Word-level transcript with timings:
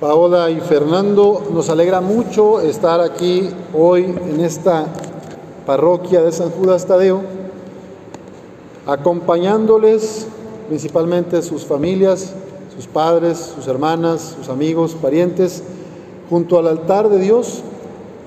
Paola 0.00 0.48
y 0.48 0.60
Fernando, 0.60 1.42
nos 1.52 1.70
alegra 1.70 2.00
mucho 2.00 2.60
estar 2.60 3.00
aquí 3.00 3.50
hoy 3.74 4.04
en 4.04 4.40
esta 4.40 4.86
parroquia 5.66 6.22
de 6.22 6.30
San 6.30 6.50
Judas 6.50 6.86
Tadeo, 6.86 7.22
acompañándoles 8.86 10.28
principalmente 10.68 11.42
sus 11.42 11.64
familias, 11.64 12.32
sus 12.76 12.86
padres, 12.86 13.38
sus 13.56 13.66
hermanas, 13.66 14.36
sus 14.38 14.48
amigos, 14.48 14.94
parientes, 14.94 15.64
junto 16.30 16.60
al 16.60 16.68
altar 16.68 17.08
de 17.08 17.18
Dios, 17.18 17.64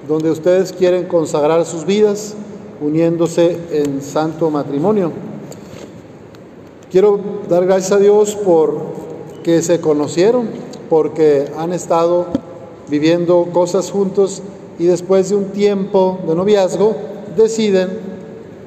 donde 0.10 0.30
ustedes 0.30 0.74
quieren 0.74 1.06
consagrar 1.06 1.64
sus 1.64 1.86
vidas 1.86 2.34
uniéndose 2.82 3.58
en 3.72 4.02
santo 4.02 4.50
matrimonio. 4.50 5.14
Quiero 6.92 7.18
dar 7.48 7.66
gracias 7.66 7.94
a 7.94 7.98
Dios 7.98 8.36
por 8.36 8.76
que 9.42 9.62
se 9.62 9.80
conocieron, 9.80 10.50
porque 10.92 11.50
han 11.58 11.72
estado 11.72 12.26
viviendo 12.90 13.48
cosas 13.54 13.90
juntos 13.90 14.42
y 14.78 14.88
después 14.88 15.30
de 15.30 15.38
un 15.38 15.46
tiempo 15.46 16.20
de 16.28 16.36
noviazgo 16.36 16.94
deciden 17.38 17.98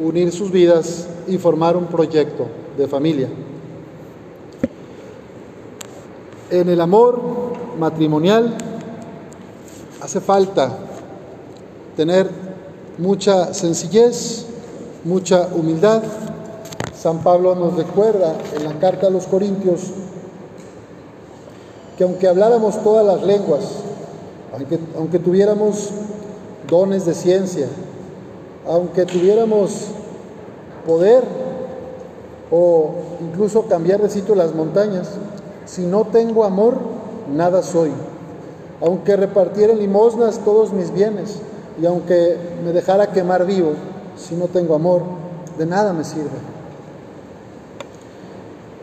unir 0.00 0.32
sus 0.32 0.50
vidas 0.50 1.06
y 1.28 1.36
formar 1.36 1.76
un 1.76 1.84
proyecto 1.84 2.46
de 2.78 2.88
familia. 2.88 3.28
En 6.50 6.70
el 6.70 6.80
amor 6.80 7.20
matrimonial 7.78 8.56
hace 10.00 10.18
falta 10.22 10.78
tener 11.94 12.30
mucha 12.96 13.52
sencillez, 13.52 14.46
mucha 15.04 15.50
humildad. 15.54 16.02
San 16.98 17.22
Pablo 17.22 17.54
nos 17.54 17.76
recuerda 17.76 18.34
en 18.56 18.64
la 18.64 18.78
carta 18.78 19.08
a 19.08 19.10
los 19.10 19.26
Corintios 19.26 19.90
que 21.96 22.04
aunque 22.04 22.28
habláramos 22.28 22.82
todas 22.82 23.04
las 23.04 23.22
lenguas, 23.22 23.62
aunque, 24.52 24.78
aunque 24.96 25.18
tuviéramos 25.18 25.90
dones 26.68 27.04
de 27.04 27.14
ciencia, 27.14 27.66
aunque 28.66 29.04
tuviéramos 29.04 29.88
poder 30.86 31.24
o 32.50 32.90
incluso 33.20 33.66
cambiar 33.66 34.00
de 34.00 34.10
sitio 34.10 34.34
las 34.34 34.54
montañas, 34.54 35.08
si 35.66 35.82
no 35.82 36.04
tengo 36.04 36.44
amor, 36.44 36.76
nada 37.32 37.62
soy. 37.62 37.90
Aunque 38.80 39.16
repartiera 39.16 39.74
limosnas 39.74 40.40
todos 40.44 40.72
mis 40.72 40.92
bienes 40.92 41.40
y 41.80 41.86
aunque 41.86 42.36
me 42.64 42.72
dejara 42.72 43.12
quemar 43.12 43.46
vivo, 43.46 43.72
si 44.16 44.34
no 44.34 44.46
tengo 44.46 44.74
amor, 44.74 45.02
de 45.58 45.66
nada 45.66 45.92
me 45.92 46.04
sirve. 46.04 46.53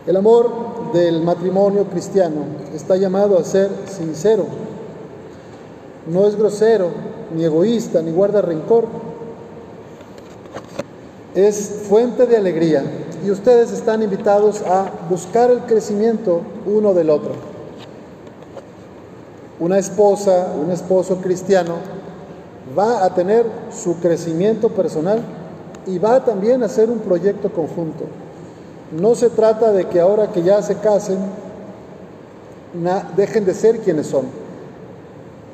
El 0.08 0.16
amor 0.16 0.50
del 0.94 1.22
matrimonio 1.22 1.86
cristiano 1.86 2.44
está 2.74 2.96
llamado 2.96 3.38
a 3.38 3.44
ser 3.44 3.70
sincero. 3.86 4.46
No 6.08 6.26
es 6.26 6.36
grosero, 6.36 6.88
ni 7.36 7.44
egoísta, 7.44 8.02
ni 8.02 8.12
guarda 8.12 8.42
rencor. 8.42 8.86
Es 11.36 11.84
fuente 11.88 12.26
de 12.26 12.36
alegría 12.36 12.84
y 13.24 13.30
ustedes 13.30 13.72
están 13.72 14.02
invitados 14.02 14.64
a 14.64 14.90
buscar 15.08 15.52
el 15.52 15.60
crecimiento 15.62 16.42
uno 16.66 16.96
del 16.96 17.12
otro. 17.12 17.34
Una 19.60 19.78
esposa, 19.78 20.52
un 20.60 20.72
esposo 20.72 21.18
cristiano 21.18 21.76
va 22.76 23.06
a 23.06 23.14
tener 23.14 23.46
su 23.72 24.00
crecimiento 24.00 24.70
personal 24.70 25.22
y 25.86 26.00
va 26.00 26.26
también 26.26 26.64
a 26.64 26.66
hacer 26.66 26.90
un 26.90 27.00
proyecto 27.00 27.52
conjunto. 27.52 28.06
No 28.92 29.16
se 29.16 29.30
trata 29.30 29.72
de 29.72 29.86
que 29.86 30.00
ahora 30.00 30.32
que 30.32 30.44
ya 30.44 30.62
se 30.62 30.76
casen, 30.76 31.18
dejen 33.16 33.46
de 33.46 33.54
ser 33.54 33.80
quienes 33.80 34.08
son. 34.08 34.26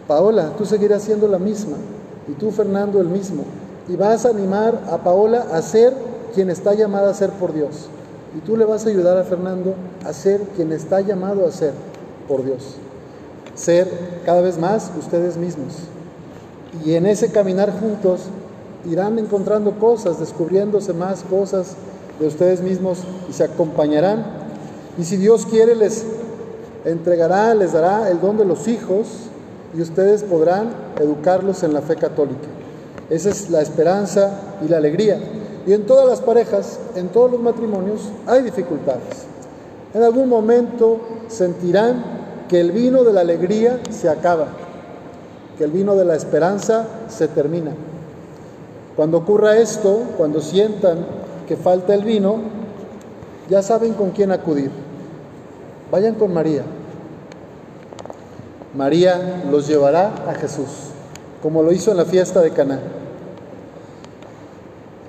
Paola, 0.08 0.54
tú 0.58 0.66
seguirás 0.66 1.04
siendo 1.04 1.28
la 1.28 1.38
misma 1.38 1.78
y 2.28 2.32
tú, 2.34 2.52
Fernando, 2.52 3.00
el 3.00 3.08
mismo. 3.08 3.44
Y 3.88 3.96
vas 3.96 4.26
a 4.26 4.30
animar 4.30 4.82
a 4.90 4.98
Paola 4.98 5.48
a 5.52 5.62
ser 5.62 5.94
quien 6.34 6.50
está 6.50 6.74
llamada 6.74 7.12
a 7.12 7.14
ser 7.14 7.30
por 7.32 7.54
Dios. 7.54 7.88
Y 8.36 8.40
tú 8.42 8.58
le 8.58 8.66
vas 8.66 8.86
a 8.86 8.90
ayudar 8.90 9.18
a 9.18 9.24
Fernando 9.24 9.76
a 10.06 10.14
ser 10.14 10.42
quien 10.56 10.72
está 10.72 11.02
llamado 11.02 11.46
a 11.46 11.52
ser 11.52 11.74
por 12.28 12.44
Dios. 12.44 12.76
Ser 13.56 13.90
cada 14.26 14.42
vez 14.42 14.58
más 14.58 14.92
ustedes 14.98 15.38
mismos. 15.38 15.74
Y 16.86 16.94
en 16.94 17.06
ese 17.06 17.32
caminar 17.32 17.72
juntos 17.80 18.22
irán 18.86 19.18
encontrando 19.20 19.80
cosas, 19.80 20.20
descubriéndose 20.20 20.94
más 20.94 21.24
cosas 21.24 21.76
de 22.20 22.28
ustedes 22.28 22.62
mismos 22.62 23.00
y 23.30 23.34
se 23.34 23.44
acompañarán. 23.44 24.26
Y 24.98 25.04
si 25.04 25.18
Dios 25.18 25.46
quiere, 25.46 25.76
les 25.76 26.06
entregará, 26.86 27.54
les 27.54 27.74
dará 27.74 28.10
el 28.10 28.20
don 28.20 28.38
de 28.38 28.46
los 28.46 28.68
hijos 28.68 29.08
y 29.76 29.82
ustedes 29.82 30.24
podrán 30.24 30.70
educarlos 31.00 31.64
en 31.64 31.74
la 31.74 31.82
fe 31.82 31.96
católica. 31.96 32.48
Esa 33.10 33.30
es 33.30 33.50
la 33.50 33.62
esperanza 33.62 34.32
y 34.66 34.70
la 34.70 34.78
alegría. 34.78 35.20
Y 35.66 35.74
en 35.74 35.86
todas 35.86 36.08
las 36.08 36.22
parejas, 36.22 36.80
en 36.96 37.10
todos 37.10 37.32
los 37.32 37.42
matrimonios, 37.42 38.02
hay 38.26 38.42
dificultades. 38.42 39.26
En 39.94 40.04
algún 40.04 40.30
momento 40.30 41.00
sentirán 41.28 42.04
que 42.48 42.60
el 42.60 42.72
vino 42.72 43.04
de 43.04 43.14
la 43.14 43.22
alegría 43.22 43.80
se 43.90 44.10
acaba, 44.10 44.48
que 45.58 45.64
el 45.64 45.72
vino 45.72 45.96
de 45.96 46.06
la 46.06 46.16
esperanza 46.16 46.86
se 47.10 47.28
termina. 47.28 47.72
Cuando 48.96 49.18
ocurra 49.18 49.58
esto, 49.58 50.04
cuando 50.18 50.42
sientan 50.42 51.06
que 51.48 51.56
falta 51.56 51.94
el 51.94 52.04
vino, 52.04 52.38
ya 53.50 53.62
saben 53.62 53.94
con 53.94 54.12
quién 54.12 54.32
acudir. 54.32 54.70
Vayan 55.92 56.16
con 56.16 56.34
María. 56.34 56.64
María 58.76 59.44
los 59.50 59.68
llevará 59.68 60.14
a 60.28 60.34
Jesús, 60.36 60.68
como 61.42 61.64
lo 61.64 61.72
hizo 61.72 61.92
en 61.92 61.98
la 61.98 62.06
fiesta 62.06 62.42
de 62.42 62.52
Caná. 62.52 62.80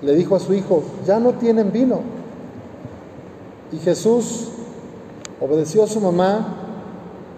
Le 0.00 0.14
dijo 0.14 0.36
a 0.36 0.40
su 0.40 0.54
hijo, 0.54 0.84
ya 1.04 1.18
no 1.18 1.34
tienen 1.34 1.72
vino. 1.72 2.00
Y 3.72 3.78
Jesús 3.78 4.48
obedeció 5.40 5.82
a 5.82 5.88
su 5.88 6.00
mamá 6.00 6.54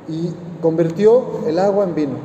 y 0.08 0.30
convirtió 0.60 1.46
el 1.46 1.58
agua 1.58 1.84
en 1.84 1.94
vino. 1.94 2.16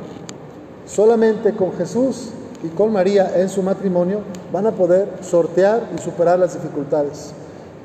Solamente 0.86 1.54
con 1.54 1.72
Jesús 1.72 2.30
y 2.66 2.68
con 2.70 2.92
María 2.92 3.32
en 3.36 3.48
su 3.48 3.62
matrimonio 3.62 4.20
van 4.52 4.66
a 4.66 4.72
poder 4.72 5.08
sortear 5.22 5.88
y 5.96 6.00
superar 6.00 6.38
las 6.38 6.54
dificultades. 6.54 7.32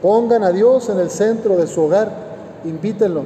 Pongan 0.01 0.43
a 0.43 0.51
Dios 0.51 0.89
en 0.89 0.99
el 0.99 1.11
centro 1.11 1.55
de 1.55 1.67
su 1.67 1.81
hogar, 1.83 2.11
invítenlo, 2.65 3.23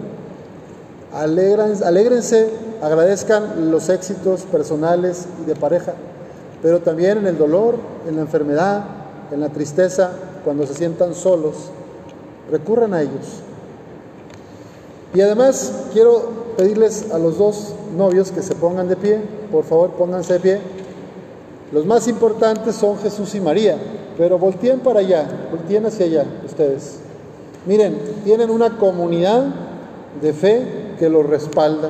alégrense, 1.14 2.50
agradezcan 2.82 3.72
los 3.72 3.88
éxitos 3.88 4.42
personales 4.42 5.28
y 5.42 5.46
de 5.46 5.56
pareja, 5.56 5.94
pero 6.62 6.82
también 6.82 7.20
en 7.20 7.28
el 7.28 7.38
dolor, 7.38 7.76
en 8.08 8.18
la 8.18 8.24
enfermedad, 8.24 8.84
en 9.32 9.40
la 9.40 9.50
tristeza, 9.50 10.12
cuando 10.44 10.68
se 10.68 10.74
sientan 10.74 11.16
solos, 11.16 11.56
recurran 12.52 12.94
a 12.94 13.02
ellos. 13.02 13.42
Y 15.14 15.22
además 15.22 15.72
quiero 15.94 16.46
pedirles 16.58 17.12
a 17.12 17.20
los 17.20 17.38
dos 17.38 17.74
novios 17.96 18.32
que 18.32 18.42
se 18.42 18.56
pongan 18.56 18.90
de 18.90 18.98
pie, 18.98 19.22
por 19.52 19.64
favor 19.64 19.92
pónganse 19.92 20.34
de 20.34 20.40
pie. 20.40 20.75
Los 21.72 21.86
más 21.86 22.08
importantes 22.08 22.76
son 22.76 22.98
Jesús 23.00 23.34
y 23.36 23.42
María, 23.42 23.78
pero 24.18 24.38
volteen 24.38 24.80
para 24.80 25.00
allá, 25.00 25.28
volteen 25.52 25.86
hacia 25.86 26.06
allá 26.06 26.26
ustedes. 26.46 27.00
Miren, 27.66 27.98
tienen 28.24 28.50
una 28.50 28.78
comunidad 28.78 29.46
de 30.22 30.34
fe 30.34 30.64
que 31.00 31.10
los 31.10 31.26
respalda. 31.26 31.90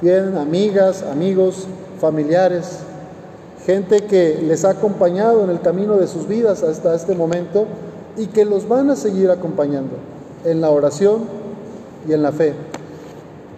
Tienen 0.00 0.36
amigas, 0.36 1.02
amigos, 1.02 1.66
familiares, 2.00 2.78
gente 3.66 4.04
que 4.04 4.40
les 4.42 4.64
ha 4.64 4.70
acompañado 4.70 5.44
en 5.44 5.50
el 5.50 5.60
camino 5.60 5.96
de 5.96 6.06
sus 6.06 6.26
vidas 6.26 6.62
hasta 6.62 6.94
este 6.94 7.14
momento 7.14 7.66
y 8.16 8.26
que 8.26 8.44
los 8.44 8.68
van 8.68 8.90
a 8.90 8.96
seguir 8.96 9.30
acompañando 9.30 9.96
en 10.44 10.60
la 10.60 10.70
oración 10.70 11.24
y 12.08 12.12
en 12.12 12.22
la 12.22 12.32
fe. 12.32 12.54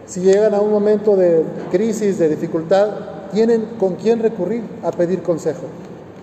Si 0.06 0.20
llegan 0.20 0.54
a 0.54 0.60
un 0.60 0.70
momento 0.72 1.16
de 1.16 1.44
crisis, 1.70 2.18
de 2.18 2.28
dificultad, 2.28 2.88
tienen 3.32 3.66
con 3.78 3.96
quién 3.96 4.20
recurrir 4.20 4.62
a 4.82 4.90
pedir 4.92 5.22
consejo. 5.22 5.62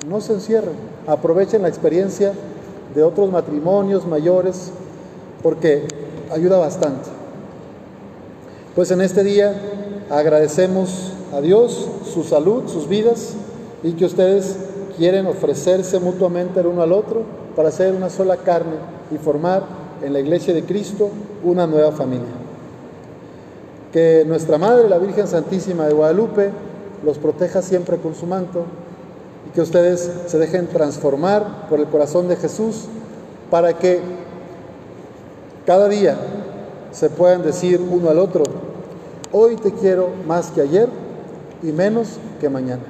No 0.08 0.22
se 0.22 0.34
encierren, 0.34 0.76
aprovechen 1.08 1.62
la 1.62 1.68
experiencia 1.68 2.34
de 2.96 3.04
otros 3.04 3.32
matrimonios 3.32 4.08
mayores 4.08 4.72
porque 5.44 5.84
ayuda 6.32 6.58
bastante. 6.58 7.10
Pues 8.76 8.92
en 8.92 9.02
este 9.02 9.24
día 9.24 9.54
agradecemos 10.10 11.14
a 11.34 11.42
Dios 11.42 11.88
su 12.12 12.24
salud, 12.24 12.68
sus 12.68 12.88
vidas 12.88 13.34
y 13.84 13.94
que 13.94 14.06
ustedes 14.06 14.56
quieren 14.98 15.28
ofrecerse 15.28 16.00
mutuamente 16.00 16.60
el 16.60 16.68
uno 16.68 16.82
al 16.82 16.92
otro 16.92 17.24
para 17.56 17.72
ser 17.72 17.94
una 17.94 18.10
sola 18.10 18.38
carne 18.38 18.76
y 19.12 19.18
formar 19.18 19.64
en 20.02 20.14
la 20.14 20.20
iglesia 20.20 20.54
de 20.54 20.64
Cristo 20.64 21.10
una 21.44 21.68
nueva 21.68 21.92
familia. 21.92 22.28
Que 23.92 24.24
nuestra 24.28 24.58
Madre, 24.58 24.88
la 24.88 24.98
Virgen 24.98 25.28
Santísima 25.28 25.88
de 25.88 25.94
Guadalupe, 25.94 26.52
los 27.04 27.18
proteja 27.18 27.62
siempre 27.62 27.98
con 27.98 28.16
su 28.16 28.26
manto 28.26 28.66
y 29.48 29.54
que 29.54 29.62
ustedes 29.62 30.12
se 30.28 30.38
dejen 30.38 30.68
transformar 30.68 31.68
por 31.70 31.80
el 31.80 31.88
corazón 31.88 32.28
de 32.28 32.36
Jesús 32.36 32.86
para 33.50 33.78
que 33.78 34.00
cada 35.66 35.88
día 35.88 36.18
se 36.92 37.10
puedan 37.10 37.44
decir 37.44 37.80
uno 37.80 38.10
al 38.10 38.20
otro, 38.20 38.44
Hoy 39.32 39.58
te 39.58 39.72
quiero 39.72 40.10
más 40.26 40.50
que 40.50 40.62
ayer 40.62 40.90
y 41.62 41.68
menos 41.68 42.18
que 42.42 42.50
mañana. 42.50 42.82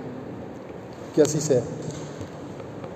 Que 1.13 1.21
así 1.21 1.41
sea. 1.41 1.61